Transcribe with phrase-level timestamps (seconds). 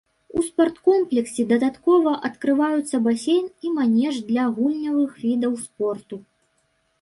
[0.37, 6.15] У спарткомплексе дадаткова адкрываюцца басейн і манеж для гульнявых відаў спорту.